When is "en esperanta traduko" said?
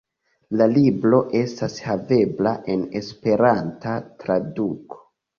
2.75-4.99